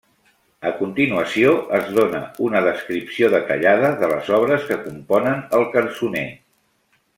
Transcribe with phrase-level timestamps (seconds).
[0.69, 6.27] A continuació es dóna una descripció detallada de les obres que componen el cançoner.